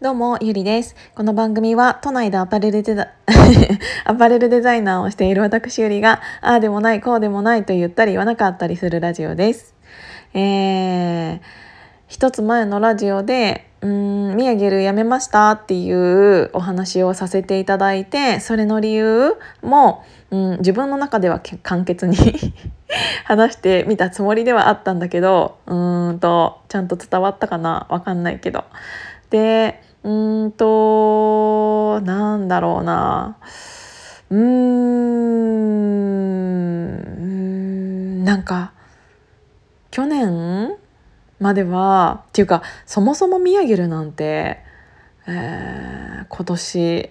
[0.00, 0.94] どうも、ゆりです。
[1.16, 3.08] この番組は、都内でアパレルデザ
[4.06, 9.74] アパレルデザイナーをしている私ゆりが、ああでもない、こうでもないと言ったり言わなかったりするラジオです。
[10.34, 11.40] えー、
[12.06, 22.16] 一つ前のラジオで、うん、ミヤゲルやめましたっていうお話をさせていただいて、それの理由も、うん、自分の中では簡潔に
[23.26, 27.88] 話してみたつもりではあったんだけど、うんと、ちゃんと伝わったかな？
[27.88, 28.62] わかんないけど。
[29.30, 33.36] で、うんとなんだろうな。
[34.30, 35.08] うーん
[38.24, 38.72] なんか
[39.90, 40.76] 去年
[41.40, 44.58] まではっていうかそもそもミヤゲルなんて、
[45.26, 47.10] えー、今年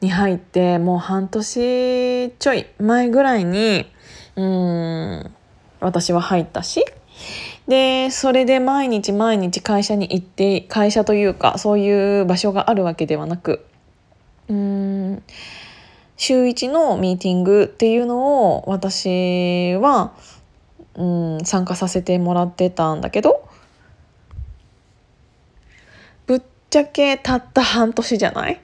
[0.00, 3.86] に入ってもう半年ちょい前ぐらいに
[4.36, 5.30] うん
[5.80, 6.84] 私は入ったし
[7.68, 13.66] でそれで毎日毎日会社に行って会社というかそういう場所があるわけではなく
[14.48, 15.22] うん
[16.16, 20.14] 週1のミーティングっていうのを私は
[20.94, 23.46] うん参加させてもらってたんだけど
[26.26, 28.60] ぶっちゃけたった半年じゃない？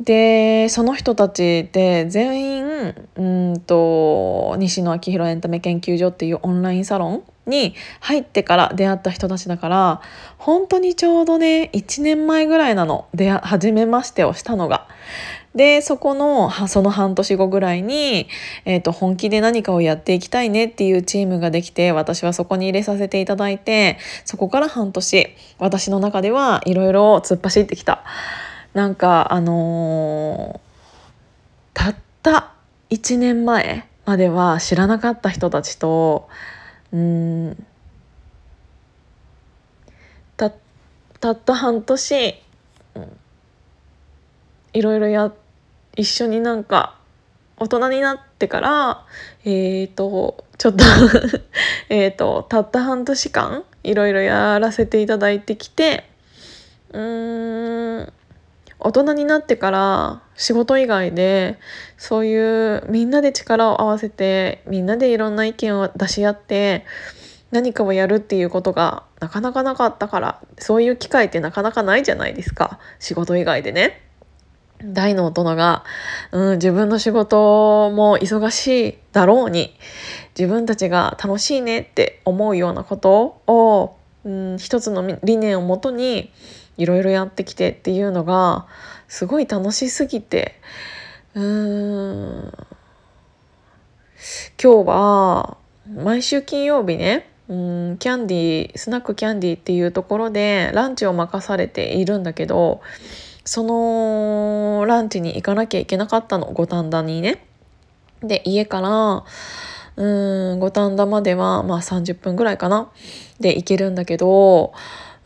[0.00, 10.00] でその人たちって全員うんと西野昭弘エンタメ研究所っていうオンラインサロンに入ってから出会った人たちだから
[10.36, 14.86] 本当にちょうどね1年前ぐらいなの出初めましてをしたのが。
[15.54, 18.28] でそこのその半年後ぐらいに、
[18.64, 28.04] えーと、本気で何かをやっていきたいねっていうチームができて私はそこに入れさせていただいてそこから半年私の中ではいろいろ突っ走ってきた。
[28.74, 32.52] なんかあのー、たった
[32.90, 36.28] 1年前までは知らなかった人たちと
[36.92, 37.66] うん。
[40.36, 40.52] た
[41.20, 42.34] たった半年、
[42.94, 43.16] うん、
[44.72, 45.32] いろいろや
[45.96, 46.96] 一緒になんか
[47.56, 49.06] 大人になってから
[49.44, 50.84] えっ、ー、とちょっと
[51.90, 56.08] えっとたった半年間いろいろやらせていただいてきて
[56.92, 58.12] うん。
[58.80, 61.58] 大人になってから仕事以外で
[61.96, 66.84] そういうみんなで力を合わせてみんなでいろんな意見を出し合って
[67.50, 74.04] 何かをやるっていうことがなかなかなかったからそういう機会ってなかなかないじゃないですか仕事以外でね。
[74.84, 75.84] 大の大人が、
[76.30, 79.74] うん、自分の仕事も忙しいだろうに
[80.38, 86.30] 自分たちが楽しいねって思うようなことを、うん、一つの理念をもとに
[86.78, 88.66] いろいろやってきてっていうのが
[89.08, 90.60] すごい楽しすぎて。
[91.34, 92.52] うーん。
[94.62, 95.56] 今日は
[95.94, 97.30] 毎週金曜日ね。
[97.48, 102.82] うんキャンディースナックキャンディーっていうところでランチを任されているんだけど
[103.44, 106.46] そのランチに行かなきゃいけなかったの。
[106.52, 107.46] 五反田にね。
[108.22, 109.24] で家から
[109.96, 112.90] うん五反田まではまあ30分ぐらいかな。
[113.40, 114.72] で行けるんだけど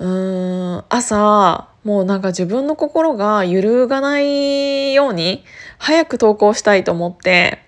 [0.02, 5.44] うーん朝もうなんか自分の心が揺るがないように
[5.78, 7.60] 早く投稿したいと思って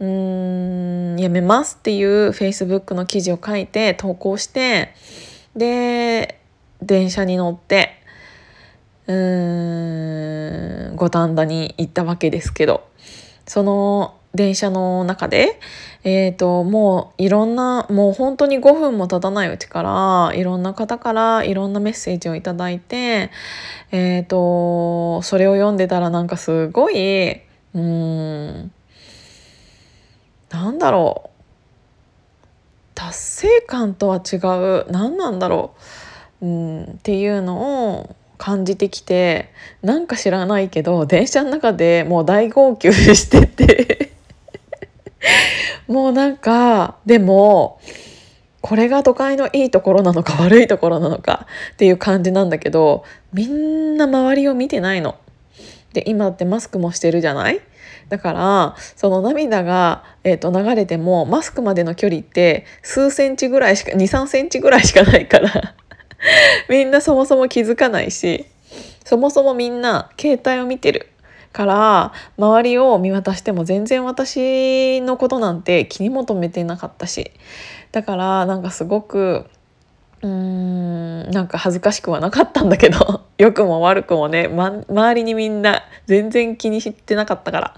[0.00, 4.94] うーんやめますっていう Facebook の記事を書いて投稿して
[5.54, 6.40] で
[6.80, 8.00] 電車に乗って
[9.06, 12.88] うーん五反田に行ったわけですけど
[13.44, 15.58] その電車の中で、
[16.04, 23.32] えーと、もういろんなもう本当に5分も経たないうちからいろんな方からいろんなメッセージを頂いて、
[23.90, 27.40] えーと、それを読んでたらなんかすごい
[27.74, 28.70] うん
[30.50, 31.36] なんだろう
[32.94, 35.74] 達成感とは違う何なんだろ
[36.40, 44.15] う、うん、っていうのを感じてきてなんか知らないけど電車の中でもう大号泣してて。
[45.88, 47.80] もうなんかでも
[48.60, 55.16] これが都会のいいところなのか 悪いところなのかっていう感じなんだけどみんな周りを見てないの。
[55.92, 57.60] で今ってマスクもしてるじゃない？
[58.10, 65.74] だからその涙が、えーと、流れてもマスクまでの距離って数センチぐらいしか23センチぐらいしかないから
[66.68, 68.46] みんなそもそも気づかないし
[69.04, 71.08] そもそもみんな携帯を見てる
[71.56, 77.30] から周りを見渡しても全然私のことなんて気にも留めてなかったし
[77.92, 79.46] だからなんかすごく
[80.20, 87.74] うーんなんか恥ずかしくはなかったんだけど 良くも悪くもね、ま、周りにみんな全然気にしてなかったから。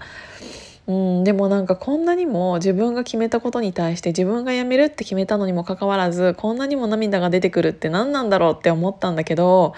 [0.87, 9.75] うん、でもなんかこんなにも自分が決めたことに対して自分が辞めるって決めたのにもかかわらずこんなにも涙が出てくるって何なんだろうって思ったんだけど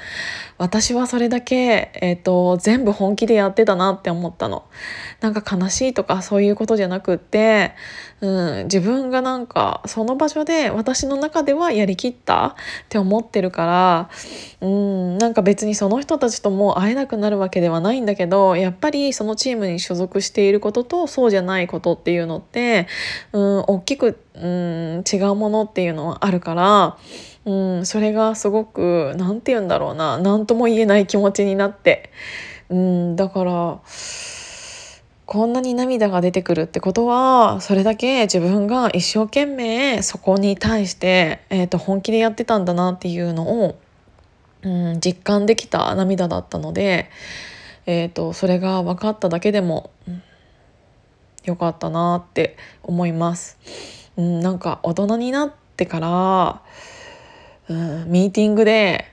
[0.62, 4.63] 私はそれだけ、えーと、全部本気でやってたなって思ったの。
[5.19, 7.74] なんか悲しいとかそういうことじゃなくって、
[8.22, 12.56] うん、自分がなんかその場所で私の中ではやりきったっ
[12.90, 13.66] て思ってるか
[14.62, 22.88] ら、うん、なんか別にその人たちとも会えなくなるわけではないんだけどやっぱりそのチームに所属していることとそうじゃないことっていうのって、
[23.34, 26.98] うん、大きく、うん、違うものっていうのはあるから、
[27.46, 32.12] うん、それがすごく何て言うんだろうな何とも言えない気持ちになって、
[32.70, 33.80] うん、だから
[35.26, 43.80] こんなに涙が出てくるってことはそれだけ自分が一生懸命そこに対して、えー、と本気でやってたんだなっていうのを、
[44.64, 47.10] うん、実感できた涙だったので、
[47.86, 50.22] えーと、それが分かっただけでも、うん、
[51.46, 53.58] よかったなって思います。
[54.18, 56.62] うん、なんか大人になってから、
[58.08, 59.12] ミーティングで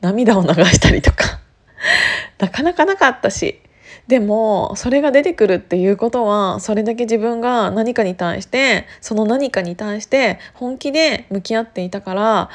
[0.00, 1.40] 涙を流したりとか。
[2.38, 3.60] なかなかなかったし。
[4.06, 12.50] でもそれが出てくるっていうことはそれだけ自分が何かに対してその何かに対して本気で向き合っていたから、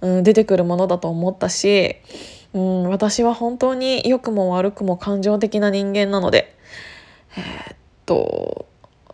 [0.00, 1.96] うん、出てくるものだと思ったし
[2.56, 6.56] うん、私は本当に良くも悪くも感情的な人間なので、
[7.36, 7.76] えー、っ
[8.06, 8.64] と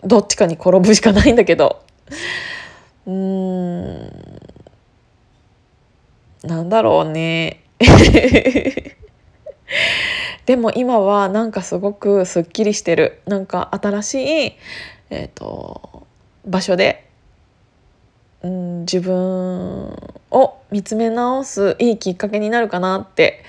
[0.04, 1.82] どっちかに転ぶしかないんだけど。
[3.04, 4.41] うーん。
[6.44, 7.62] なんだろうね
[10.46, 14.14] でも今はなんかすごくすっきりしてるなんか新し
[14.48, 14.52] い、
[15.10, 16.06] えーと
[16.44, 17.12] 場所で
[18.42, 19.96] うん、自分
[20.30, 23.44] を見つめ直すいいきっかけになるかなって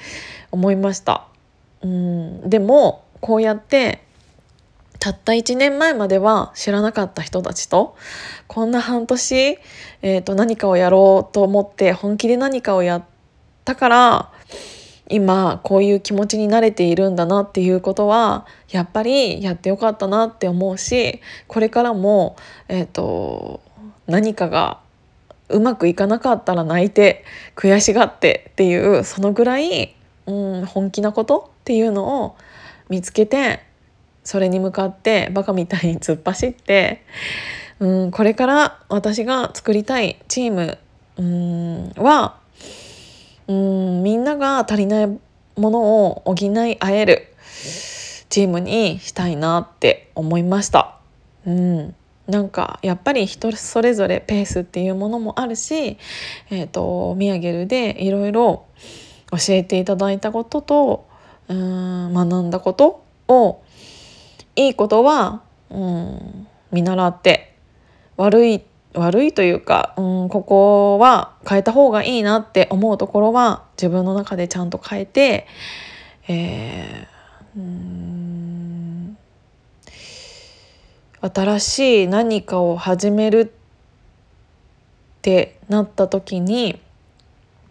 [0.52, 1.28] 思いました。
[1.82, 4.04] うん、でもこうやって
[5.04, 7.98] たった1年前までは知らなかった人たちと
[8.48, 9.36] こんな半年、
[10.02, 13.04] えー、と何かをやろうと思って本気で何かをやっ
[13.66, 14.32] たから
[15.10, 21.20] 今こういう気持ちに慣れているんだなっていうことはやっぱりやってよかったなって思うし
[21.50, 22.38] これからも、
[22.70, 23.60] えーと
[24.08, 24.80] 何かが
[25.50, 27.26] うまくいかなかったら泣いて
[27.58, 29.96] 悔しがってっていうそのぐらい、
[30.28, 32.38] うん、本気なことっていうのを
[32.88, 33.66] 見つけて
[34.24, 37.04] それに向かってバカみたいに突っ走って、
[37.80, 40.78] うん、これから私が作りたいチーム、
[41.18, 42.38] うん、は、
[43.48, 45.20] うん、みんなが足りないも
[45.70, 47.34] のを補い合える
[48.30, 50.98] チームにしたいなって思いました。
[51.46, 51.96] うん
[52.28, 55.98] なんかやっぱり人それぞれペースっていうものもあるし、
[56.50, 58.66] えーと、ミヤゲルでいろいろ
[59.30, 61.08] 教えていただいたことと
[61.50, 63.62] うん学んだことを
[64.56, 67.56] いいことはうん見習って
[68.18, 68.62] 悪い
[68.94, 75.48] 悪いというか、うん、ここは変えた方がいいなって思うところは自分の中でちゃんと変えて、
[76.28, 79.18] えー、うん
[81.22, 83.48] 新しい何かを始めるっ
[85.22, 86.80] てなった時に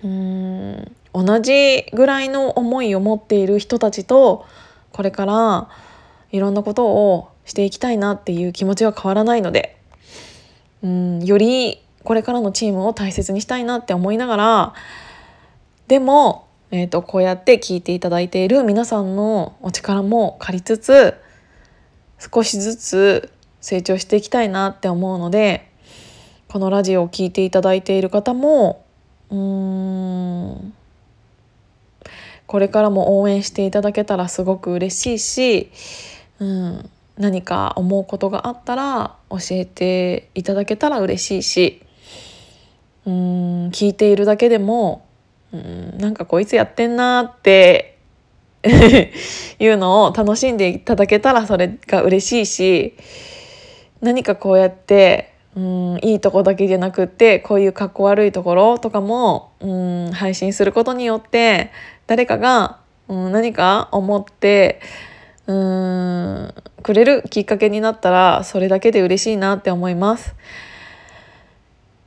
[0.02, 4.46] うん同じぐらいの思いを持っている人たちと
[4.90, 5.69] これから
[6.32, 9.76] いろんなことをしていきたいなっていう気持ちは変わらないので
[10.82, 14.75] うんよりこれからのチームを大切にしたいなって思いながら
[15.87, 21.15] でも、えーとこうやって聞いていただいている皆さんのお力も借りつつ
[22.19, 25.70] 少しずつ成長していきたいなって思うので
[26.48, 28.84] このラジオを聴いていただいている方も
[29.31, 29.39] うー
[30.69, 30.74] ん
[32.53, 35.70] これからも応援していただけたらすごく嬉しいし、
[36.43, 41.82] うん、何か思うことがあったら教えていただけたら嬉しいし
[43.06, 45.06] うん聞いているだけでも
[45.53, 47.96] うんなんかこいつやってんなって
[49.61, 52.96] いうのを楽しんでいただけたらそれが嬉しいし
[54.01, 59.67] 何かこうやってうんいいとこだけじゃなくってこういうかっこ悪いところとかもう
[60.08, 61.70] ん配信することによって
[62.08, 64.81] 誰かがうん何か思って
[65.53, 65.55] う
[66.49, 70.35] んくれるきっかけになったらそれだけで嬉しいなって思います。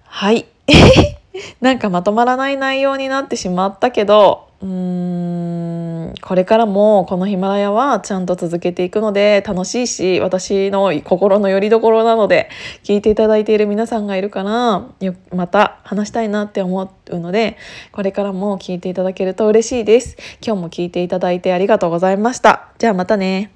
[0.06, 0.46] はい
[1.62, 12.50] なんかまとまらない内容になってしまったけどうーんこれからもこのヒマラヤはちゃんと続けていくので楽しいし私の心の拠り所なので
[12.84, 14.88] 聞いていただいている皆さんがいるから
[15.36, 17.58] また話したいなって思うので
[17.92, 20.18] これからも聞いていただけると嬉しいです。
[20.46, 22.70] 今日も聞いていただいてありがとうございました。
[22.80, 23.55] じゃあまたね。